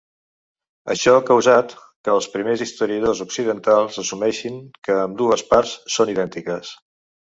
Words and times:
Això 0.93 1.13
ha 1.17 1.21
causat 1.27 1.75
que 2.07 2.13
els 2.15 2.29
primers 2.37 2.65
historiadors 2.67 3.23
occidentals 3.29 4.03
assumeixin 4.07 4.61
que 4.91 5.01
ambdues 5.07 5.49
parts 5.55 5.81
són 5.99 6.19
idèntiques. 6.21 6.79